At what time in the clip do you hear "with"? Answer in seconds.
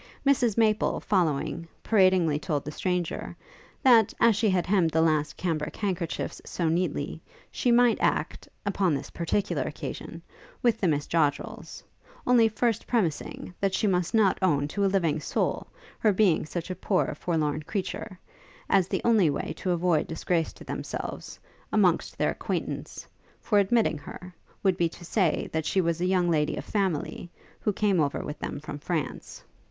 10.63-10.79, 28.25-28.39